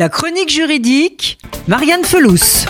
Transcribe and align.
La 0.00 0.08
chronique 0.08 0.48
juridique, 0.48 1.40
Marianne 1.66 2.04
Felous. 2.04 2.66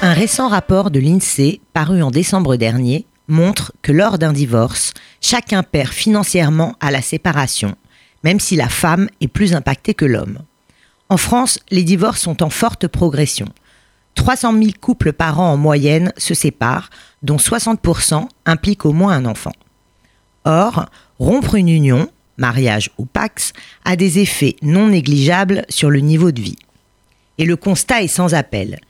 Un 0.00 0.14
récent 0.14 0.48
rapport 0.48 0.90
de 0.90 0.98
l'INSEE, 0.98 1.60
paru 1.74 2.02
en 2.02 2.10
décembre 2.10 2.56
dernier, 2.56 3.04
montre 3.28 3.74
que 3.82 3.92
lors 3.92 4.16
d'un 4.16 4.32
divorce, 4.32 4.94
chacun 5.20 5.62
perd 5.62 5.90
financièrement 5.90 6.76
à 6.80 6.90
la 6.90 7.02
séparation, 7.02 7.76
même 8.24 8.40
si 8.40 8.56
la 8.56 8.70
femme 8.70 9.10
est 9.20 9.28
plus 9.28 9.52
impactée 9.52 9.92
que 9.92 10.06
l'homme. 10.06 10.38
En 11.10 11.18
France, 11.18 11.58
les 11.70 11.84
divorces 11.84 12.22
sont 12.22 12.42
en 12.42 12.48
forte 12.48 12.86
progression. 12.86 13.48
300 14.14 14.54
000 14.54 14.70
couples 14.80 15.12
par 15.12 15.40
an 15.40 15.52
en 15.52 15.56
moyenne 15.58 16.14
se 16.16 16.32
séparent, 16.32 16.88
dont 17.22 17.36
60% 17.36 18.26
impliquent 18.46 18.86
au 18.86 18.94
moins 18.94 19.12
un 19.12 19.26
enfant. 19.26 19.52
Or, 20.46 20.86
rompre 21.18 21.56
une 21.56 21.68
union, 21.68 22.08
mariage 22.38 22.90
ou 22.98 23.06
pax, 23.06 23.52
a 23.84 23.96
des 23.96 24.18
effets 24.18 24.56
non 24.62 24.88
négligeables 24.88 25.64
sur 25.68 25.90
le 25.90 26.00
niveau 26.00 26.32
de 26.32 26.40
vie. 26.40 26.58
Et 27.38 27.44
le 27.44 27.56
constat 27.56 28.02
est 28.02 28.08
sans 28.08 28.34
appel. 28.34 28.80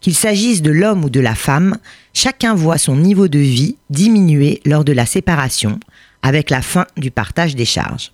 Qu'il 0.00 0.14
s'agisse 0.14 0.62
de 0.62 0.70
l'homme 0.70 1.04
ou 1.04 1.10
de 1.10 1.20
la 1.20 1.34
femme, 1.34 1.76
chacun 2.14 2.54
voit 2.54 2.78
son 2.78 2.96
niveau 2.96 3.28
de 3.28 3.38
vie 3.38 3.76
diminuer 3.90 4.60
lors 4.64 4.84
de 4.84 4.92
la 4.92 5.06
séparation, 5.06 5.78
avec 6.22 6.50
la 6.50 6.62
fin 6.62 6.86
du 6.96 7.10
partage 7.10 7.54
des 7.54 7.64
charges. 7.64 8.12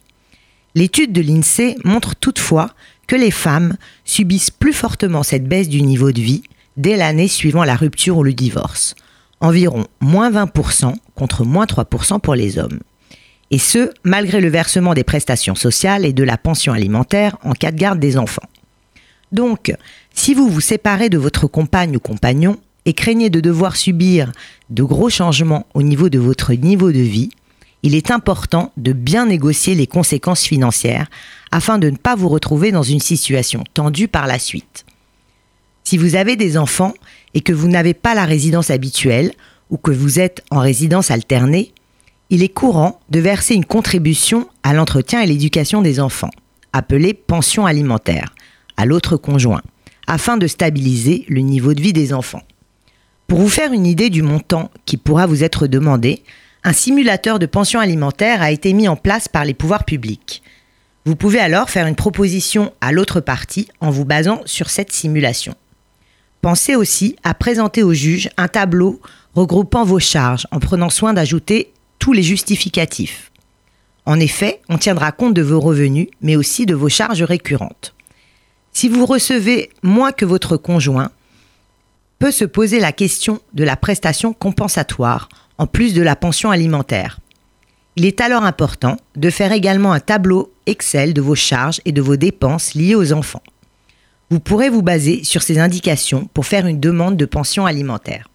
L'étude 0.74 1.12
de 1.12 1.22
l'INSEE 1.22 1.76
montre 1.84 2.14
toutefois 2.14 2.70
que 3.06 3.16
les 3.16 3.30
femmes 3.30 3.76
subissent 4.04 4.50
plus 4.50 4.72
fortement 4.72 5.22
cette 5.22 5.46
baisse 5.46 5.68
du 5.68 5.82
niveau 5.82 6.12
de 6.12 6.20
vie 6.20 6.42
dès 6.76 6.96
l'année 6.96 7.28
suivant 7.28 7.64
la 7.64 7.76
rupture 7.76 8.18
ou 8.18 8.22
le 8.22 8.34
divorce, 8.34 8.94
environ 9.40 9.86
moins 10.00 10.30
20% 10.30 10.94
contre 11.14 11.44
moins 11.44 11.64
3% 11.64 12.20
pour 12.20 12.34
les 12.34 12.58
hommes 12.58 12.80
et 13.50 13.58
ce, 13.58 13.90
malgré 14.04 14.40
le 14.40 14.48
versement 14.48 14.94
des 14.94 15.04
prestations 15.04 15.54
sociales 15.54 16.04
et 16.04 16.12
de 16.12 16.24
la 16.24 16.36
pension 16.36 16.72
alimentaire 16.72 17.36
en 17.42 17.52
cas 17.52 17.70
de 17.70 17.76
garde 17.76 18.00
des 18.00 18.18
enfants. 18.18 18.48
Donc, 19.32 19.74
si 20.14 20.34
vous 20.34 20.48
vous 20.48 20.60
séparez 20.60 21.08
de 21.08 21.18
votre 21.18 21.46
compagne 21.46 21.96
ou 21.96 22.00
compagnon 22.00 22.58
et 22.84 22.92
craignez 22.92 23.30
de 23.30 23.40
devoir 23.40 23.76
subir 23.76 24.32
de 24.70 24.82
gros 24.82 25.10
changements 25.10 25.66
au 25.74 25.82
niveau 25.82 26.08
de 26.08 26.18
votre 26.18 26.54
niveau 26.54 26.92
de 26.92 27.00
vie, 27.00 27.30
il 27.82 27.94
est 27.94 28.10
important 28.10 28.72
de 28.76 28.92
bien 28.92 29.26
négocier 29.26 29.74
les 29.74 29.86
conséquences 29.86 30.42
financières 30.42 31.08
afin 31.52 31.78
de 31.78 31.90
ne 31.90 31.96
pas 31.96 32.16
vous 32.16 32.28
retrouver 32.28 32.72
dans 32.72 32.82
une 32.82 33.00
situation 33.00 33.62
tendue 33.74 34.08
par 34.08 34.26
la 34.26 34.38
suite. 34.38 34.84
Si 35.84 35.98
vous 35.98 36.16
avez 36.16 36.34
des 36.34 36.58
enfants 36.58 36.94
et 37.34 37.42
que 37.42 37.52
vous 37.52 37.68
n'avez 37.68 37.94
pas 37.94 38.14
la 38.14 38.24
résidence 38.24 38.70
habituelle 38.70 39.32
ou 39.70 39.76
que 39.76 39.92
vous 39.92 40.18
êtes 40.18 40.42
en 40.50 40.58
résidence 40.58 41.10
alternée, 41.10 41.72
il 42.30 42.42
est 42.42 42.48
courant 42.48 43.00
de 43.10 43.20
verser 43.20 43.54
une 43.54 43.64
contribution 43.64 44.48
à 44.62 44.74
l'entretien 44.74 45.20
et 45.20 45.26
l'éducation 45.26 45.82
des 45.82 46.00
enfants, 46.00 46.30
appelée 46.72 47.14
pension 47.14 47.66
alimentaire, 47.66 48.34
à 48.76 48.84
l'autre 48.84 49.16
conjoint, 49.16 49.62
afin 50.06 50.36
de 50.36 50.46
stabiliser 50.46 51.24
le 51.28 51.40
niveau 51.40 51.74
de 51.74 51.80
vie 51.80 51.92
des 51.92 52.12
enfants. 52.12 52.42
Pour 53.26 53.40
vous 53.40 53.48
faire 53.48 53.72
une 53.72 53.86
idée 53.86 54.10
du 54.10 54.22
montant 54.22 54.70
qui 54.84 54.96
pourra 54.96 55.26
vous 55.26 55.44
être 55.44 55.66
demandé, 55.66 56.22
un 56.64 56.72
simulateur 56.72 57.38
de 57.38 57.46
pension 57.46 57.80
alimentaire 57.80 58.42
a 58.42 58.50
été 58.50 58.72
mis 58.72 58.88
en 58.88 58.96
place 58.96 59.28
par 59.28 59.44
les 59.44 59.54
pouvoirs 59.54 59.84
publics. 59.84 60.42
Vous 61.04 61.14
pouvez 61.14 61.38
alors 61.38 61.70
faire 61.70 61.86
une 61.86 61.94
proposition 61.94 62.72
à 62.80 62.90
l'autre 62.90 63.20
partie 63.20 63.68
en 63.80 63.90
vous 63.90 64.04
basant 64.04 64.42
sur 64.46 64.70
cette 64.70 64.92
simulation. 64.92 65.54
Pensez 66.42 66.74
aussi 66.74 67.16
à 67.22 67.34
présenter 67.34 67.84
au 67.84 67.94
juge 67.94 68.30
un 68.36 68.48
tableau 68.48 69.00
regroupant 69.34 69.84
vos 69.84 70.00
charges 70.00 70.46
en 70.50 70.58
prenant 70.58 70.90
soin 70.90 71.12
d'ajouter 71.12 71.72
les 72.12 72.22
justificatifs. 72.22 73.30
En 74.04 74.20
effet, 74.20 74.60
on 74.68 74.78
tiendra 74.78 75.12
compte 75.12 75.34
de 75.34 75.42
vos 75.42 75.60
revenus, 75.60 76.08
mais 76.20 76.36
aussi 76.36 76.64
de 76.64 76.74
vos 76.74 76.88
charges 76.88 77.22
récurrentes. 77.22 77.94
Si 78.72 78.88
vous 78.88 79.06
recevez 79.06 79.70
moins 79.82 80.12
que 80.12 80.24
votre 80.24 80.56
conjoint, 80.56 81.10
peut 82.18 82.30
se 82.30 82.44
poser 82.44 82.78
la 82.78 82.92
question 82.92 83.40
de 83.52 83.64
la 83.64 83.76
prestation 83.76 84.32
compensatoire, 84.32 85.28
en 85.58 85.66
plus 85.66 85.94
de 85.94 86.02
la 86.02 86.16
pension 86.16 86.50
alimentaire. 86.50 87.18
Il 87.96 88.04
est 88.04 88.20
alors 88.20 88.44
important 88.44 88.98
de 89.16 89.30
faire 89.30 89.52
également 89.52 89.92
un 89.92 90.00
tableau 90.00 90.52
Excel 90.66 91.14
de 91.14 91.20
vos 91.20 91.34
charges 91.34 91.80
et 91.84 91.92
de 91.92 92.02
vos 92.02 92.16
dépenses 92.16 92.74
liées 92.74 92.94
aux 92.94 93.12
enfants. 93.12 93.42
Vous 94.30 94.40
pourrez 94.40 94.68
vous 94.68 94.82
baser 94.82 95.22
sur 95.24 95.42
ces 95.42 95.58
indications 95.58 96.28
pour 96.34 96.46
faire 96.46 96.66
une 96.66 96.80
demande 96.80 97.16
de 97.16 97.24
pension 97.24 97.64
alimentaire. 97.64 98.28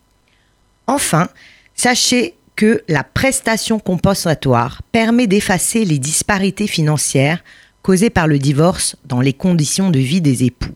Enfin, 0.88 1.28
sachez 1.76 2.36
que 2.62 2.84
la 2.88 3.04
prestation 3.04 3.80
compensatoire 3.80 4.84
permet 4.92 5.26
d'effacer 5.26 5.84
les 5.84 5.98
disparités 5.98 6.68
financières 6.68 7.44
causées 7.82 8.12
par 8.12 8.28
le 8.28 8.38
divorce 8.38 8.98
dans 9.04 9.20
les 9.20 9.34
conditions 9.34 9.90
de 9.90 9.98
vie 9.98 10.22
des 10.22 10.44
époux. 10.44 10.76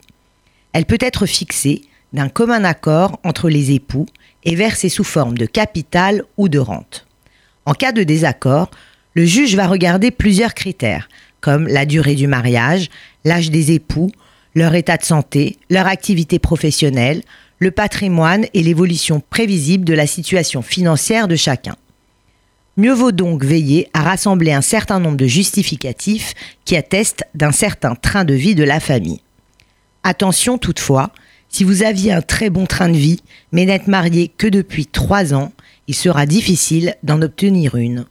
Elle 0.74 0.86
peut 0.86 0.98
être 1.00 1.28
fixée 1.28 1.84
d'un 2.12 2.28
commun 2.28 2.64
accord 2.64 3.20
entre 3.24 3.50
les 3.50 3.70
époux 3.70 4.08
et 4.46 4.56
versée 4.56 4.90
sous 4.90 5.04
forme 5.04 5.38
de 5.38 5.46
capital 5.46 6.24
ou 6.38 6.50
de 6.50 6.58
rente. 6.58 7.06
En 7.68 7.76
cas 7.76 7.92
de 7.92 8.02
désaccord, 8.02 8.72
le 9.14 9.26
juge 9.26 9.56
va 9.56 9.68
regarder 9.68 10.10
plusieurs 10.10 10.56
critères, 10.56 11.08
comme 11.40 11.68
la 11.68 11.86
durée 11.86 12.16
du 12.16 12.26
mariage, 12.26 12.90
l'âge 13.26 13.52
des 13.52 13.74
époux, 13.74 14.10
leur 14.56 14.74
état 14.74 14.98
de 14.98 15.04
santé, 15.04 15.60
leur 15.70 15.86
activité 15.86 16.40
professionnelle, 16.40 17.22
le 17.60 17.72
patrimoine 17.72 18.46
et 18.54 18.64
l'évolution 18.64 19.22
prévisible 19.30 19.86
de 19.86 19.94
la 19.94 20.08
situation 20.08 20.62
financière 20.62 21.28
de 21.28 21.36
chacun. 21.36 21.76
Mieux 22.78 22.94
vaut 22.94 23.14
donc 23.14 23.44
veiller 23.44 23.88
à 23.94 24.02
rassembler 24.02 24.52
un 24.52 24.62
certain 24.62 25.00
nombre 25.00 25.18
de 25.18 25.28
justificatifs 25.28 26.34
qui 26.66 26.76
attestent 26.76 27.24
d'un 27.34 27.54
certain 27.54 27.96
train 27.96 28.26
de 28.26 28.34
vie 28.34 28.56
de 28.56 28.66
la 28.66 28.82
famille. 28.82 29.22
Attention 30.04 30.58
toutefois, 30.58 31.12
si 31.48 31.64
vous 31.64 31.84
aviez 31.84 32.12
un 32.12 32.22
très 32.22 32.50
bon 32.50 32.66
train 32.66 32.90
de 32.90 32.98
vie, 32.98 33.22
mais 33.54 33.66
n'êtes 33.66 33.88
marié 33.88 34.28
que 34.28 34.48
depuis 34.48 34.88
trois 34.88 35.34
ans, 35.34 35.54
il 35.88 35.96
sera 35.96 36.26
difficile 36.26 36.96
d'en 37.04 37.22
obtenir 37.22 37.76
une. 37.76 38.06